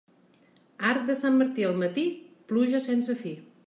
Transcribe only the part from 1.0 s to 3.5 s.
de Sant Martí al matí, pluja sense fi.